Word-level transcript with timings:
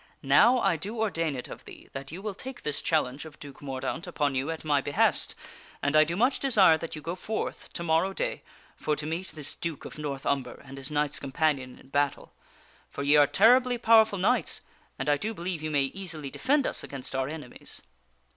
Now 0.23 0.57
I 0.59 0.77
do 0.77 0.97
ordain 0.99 1.35
it 1.35 1.47
of 1.47 1.65
thee 1.65 1.87
that 1.93 2.11
you 2.11 2.23
will 2.23 2.33
take 2.33 2.63
this 2.63 2.81
challenge 2.81 3.23
of 3.23 3.37
Duke 3.39 3.61
Mordaunt 3.61 4.07
upon 4.07 4.33
you 4.33 4.49
at 4.49 4.65
my 4.65 4.81
behest, 4.81 5.35
and 5.79 5.95
I 5.95 6.03
do 6.05 6.15
much 6.15 6.39
desire 6.39 6.75
that 6.79 6.95
you 6.95 7.03
go 7.03 7.13
forth 7.13 7.71
to 7.73 7.83
morrow 7.83 8.11
day 8.11 8.41
for 8.75 8.95
to 8.95 9.05
meet 9.05 9.27
this 9.33 9.53
Duke 9.53 9.85
of 9.85 9.99
North 9.99 10.25
Umber 10.25 10.59
and 10.65 10.79
his 10.79 10.89
knights 10.89 11.19
companion 11.19 11.77
in 11.77 11.89
battle. 11.89 12.33
For 12.89 13.03
ye 13.03 13.15
are 13.15 13.27
terribly 13.27 13.77
powerful 13.77 14.17
knights, 14.17 14.61
and 14.97 15.07
I 15.07 15.17
do 15.17 15.35
believe 15.35 15.61
you 15.61 15.69
may 15.69 15.83
easily 15.83 16.31
defend 16.31 16.65
us 16.65 16.83
against 16.83 17.15
our 17.15 17.29
enemies." 17.29 17.83